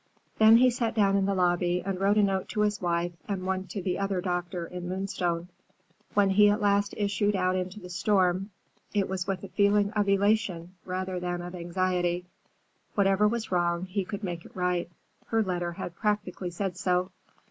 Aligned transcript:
Then 0.39 0.57
he 0.57 0.71
sat 0.71 0.95
down 0.95 1.15
in 1.15 1.27
the 1.27 1.35
lobby 1.35 1.83
and 1.85 1.99
wrote 1.99 2.17
a 2.17 2.23
note 2.23 2.49
to 2.49 2.61
his 2.61 2.81
wife 2.81 3.11
and 3.27 3.45
one 3.45 3.67
to 3.67 3.83
the 3.83 3.99
other 3.99 4.19
doctor 4.19 4.65
in 4.65 4.89
Moonstone. 4.89 5.49
When 6.15 6.31
he 6.31 6.49
at 6.49 6.59
last 6.59 6.95
issued 6.97 7.35
out 7.35 7.55
into 7.55 7.79
the 7.79 7.87
storm, 7.91 8.49
it 8.95 9.07
was 9.07 9.27
with 9.27 9.43
a 9.43 9.49
feeling 9.49 9.91
of 9.91 10.09
elation 10.09 10.73
rather 10.85 11.19
than 11.19 11.43
of 11.43 11.53
anxiety. 11.53 12.25
Whatever 12.95 13.27
was 13.27 13.51
wrong, 13.51 13.85
he 13.85 14.03
could 14.03 14.23
make 14.23 14.43
it 14.43 14.55
right. 14.55 14.89
Her 15.27 15.43
letter 15.43 15.73
had 15.73 15.93
practically 15.95 16.49
said 16.49 16.77
so. 16.77 17.11